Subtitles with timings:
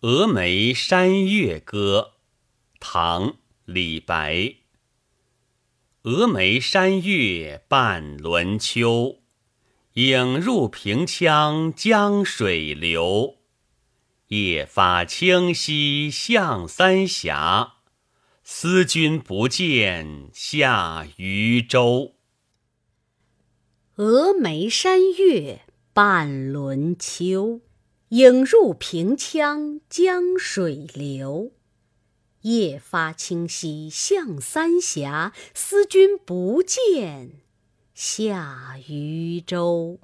[0.00, 2.12] 峨眉山月歌，
[2.78, 3.30] 唐·
[3.64, 4.54] 李白。
[6.04, 9.18] 峨眉山月半轮秋，
[9.94, 13.38] 影入平羌江水流。
[14.28, 17.78] 夜发清溪向三峡，
[18.44, 22.14] 思君不见下渝州。
[23.96, 25.62] 峨眉山月
[25.92, 27.62] 半轮秋，
[28.10, 31.52] 影入平羌江水流。
[32.42, 37.32] 夜发清溪向三峡，思君不见
[37.94, 39.98] 下渝州。